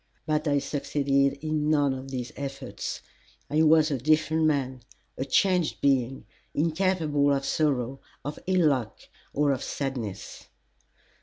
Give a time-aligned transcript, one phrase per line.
[0.25, 3.03] But I succeeded in none of these efforts.
[3.51, 4.81] I was a different man,
[5.15, 8.97] a changed being, incapable of sorrow, of ill luck,
[9.31, 10.47] or of sadness.